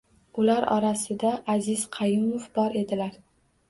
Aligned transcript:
Ular 0.43 0.65
orasida 0.77 1.35
Aziz 1.57 1.87
Qayumov 1.99 2.53
bor 2.61 2.83
edilar 2.85 3.19